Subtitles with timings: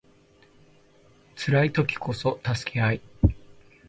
[1.35, 3.01] 辛い時こそ助け合い